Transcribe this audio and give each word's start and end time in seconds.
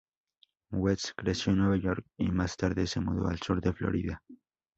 West 0.71 1.11
creció 1.15 1.51
en 1.53 1.59
Nueva 1.59 1.77
York, 1.77 2.03
y 2.17 2.31
más 2.31 2.57
tarde 2.57 2.87
se 2.87 2.99
mudó 2.99 3.27
al 3.27 3.37
Sur 3.39 3.61
de 3.61 3.71
Florida. 3.71 4.23